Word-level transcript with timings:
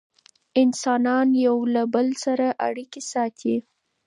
انسانان 0.63 1.27
یو 1.45 1.57
له 1.73 1.83
بل 1.93 2.07
سره 2.23 2.47
اړیکې 2.67 3.01
ساتي. 3.11 3.55